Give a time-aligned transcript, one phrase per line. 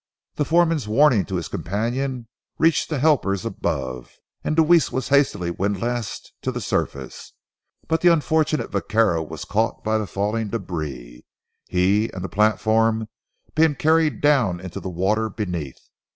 [0.33, 6.33] The foreman's warning to his companion reached the helpers above, and Deweese was hastily windlassed
[6.41, 7.33] to the surface,
[7.87, 11.23] but the unfortunate vaquero was caught by the falling debris,
[11.67, 13.09] he and the platform
[13.53, 15.77] being carried down into the water beneath.